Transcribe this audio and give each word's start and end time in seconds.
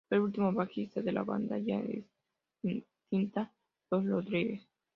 Fue 0.09 0.17
el 0.17 0.23
último 0.23 0.51
bajista 0.51 0.99
de 1.03 1.11
la 1.11 1.21
banda 1.23 1.59
ya 1.59 1.79
extinta 2.63 3.53
Los 3.91 4.03
Rodríguez. 4.07 4.67